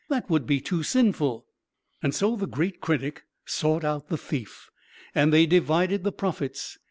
[0.09, 1.45] That would be too sinful."
[2.09, 4.71] So the great critic sought out the thief.
[5.13, 6.79] And they divided the profits.